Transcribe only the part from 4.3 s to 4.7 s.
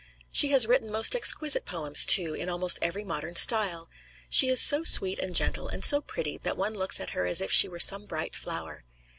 is